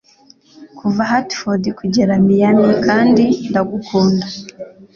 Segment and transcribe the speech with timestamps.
[0.77, 4.27] Kuva Hartford kugera Miami kandi ndagukunda